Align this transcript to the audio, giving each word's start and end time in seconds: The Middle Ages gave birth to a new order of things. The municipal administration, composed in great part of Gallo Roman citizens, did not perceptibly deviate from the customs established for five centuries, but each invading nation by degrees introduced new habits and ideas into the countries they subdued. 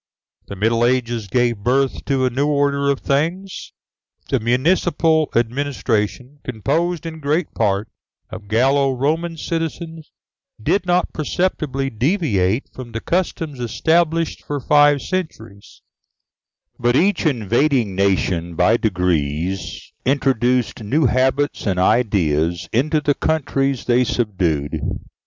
The 0.47 0.55
Middle 0.55 0.83
Ages 0.83 1.27
gave 1.27 1.59
birth 1.59 2.05
to 2.05 2.25
a 2.25 2.31
new 2.31 2.47
order 2.47 2.89
of 2.89 3.01
things. 3.01 3.71
The 4.29 4.39
municipal 4.39 5.29
administration, 5.35 6.39
composed 6.43 7.05
in 7.05 7.19
great 7.19 7.53
part 7.53 7.87
of 8.31 8.47
Gallo 8.47 8.93
Roman 8.93 9.37
citizens, 9.37 10.09
did 10.59 10.87
not 10.87 11.13
perceptibly 11.13 11.91
deviate 11.91 12.67
from 12.73 12.93
the 12.93 12.99
customs 12.99 13.59
established 13.59 14.43
for 14.43 14.59
five 14.59 15.03
centuries, 15.03 15.83
but 16.79 16.95
each 16.95 17.27
invading 17.27 17.93
nation 17.93 18.55
by 18.55 18.77
degrees 18.77 19.91
introduced 20.03 20.81
new 20.81 21.05
habits 21.05 21.67
and 21.67 21.79
ideas 21.79 22.67
into 22.73 23.01
the 23.01 23.13
countries 23.13 23.85
they 23.85 24.03
subdued. 24.03 24.79